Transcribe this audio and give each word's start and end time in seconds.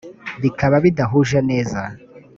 bikaba 0.41 0.75
bidahuje 0.85 1.37
neza 1.49 1.81